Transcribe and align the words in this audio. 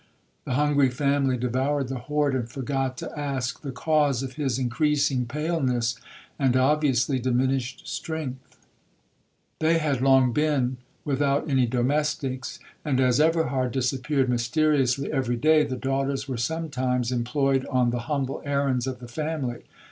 The 0.45 0.55
hungry 0.55 0.89
family 0.89 1.37
devoured 1.37 1.87
the 1.89 1.99
hoard, 1.99 2.33
and 2.33 2.49
forgot 2.49 2.97
to 2.97 3.11
ask 3.15 3.61
the 3.61 3.71
cause 3.71 4.23
of 4.23 4.33
his 4.33 4.57
increasing 4.57 5.27
paleness, 5.27 5.95
and 6.39 6.57
obviously 6.57 7.19
diminished 7.19 7.87
strength. 7.87 8.65
'They 9.59 9.77
had 9.77 10.01
long 10.01 10.33
been 10.33 10.77
without 11.05 11.47
any 11.47 11.67
domestics, 11.67 12.57
and 12.83 12.99
as 12.99 13.19
Everhard 13.19 13.73
disappeared 13.73 14.27
mysteriously 14.27 15.11
every 15.13 15.37
day, 15.37 15.63
the 15.63 15.75
daughters 15.75 16.27
were 16.27 16.35
sometimes 16.35 17.11
employed 17.11 17.67
on 17.67 17.91
the 17.91 17.99
humble 18.09 18.41
errands 18.43 18.87
of 18.87 19.01
the 19.01 19.07
family. 19.07 19.65